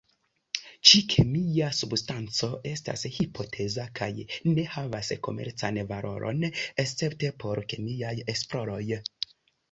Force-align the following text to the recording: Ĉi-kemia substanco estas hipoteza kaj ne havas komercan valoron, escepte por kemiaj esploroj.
Ĉi-kemia 0.91 1.65
substanco 1.79 2.47
estas 2.69 3.03
hipoteza 3.17 3.85
kaj 3.99 4.07
ne 4.47 4.63
havas 4.75 5.11
komercan 5.27 5.77
valoron, 5.91 6.41
escepte 6.85 7.31
por 7.45 7.61
kemiaj 7.75 8.15
esploroj. 8.35 8.81